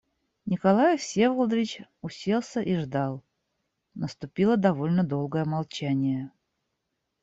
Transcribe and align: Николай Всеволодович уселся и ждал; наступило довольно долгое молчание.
Николай 0.47 0.97
Всеволодович 0.97 1.83
уселся 2.01 2.59
и 2.61 2.75
ждал; 2.75 3.23
наступило 3.93 4.57
довольно 4.57 5.03
долгое 5.03 5.45
молчание. 5.45 6.31